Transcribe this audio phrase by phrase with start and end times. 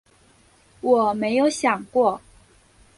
[0.81, 2.19] 我没有想过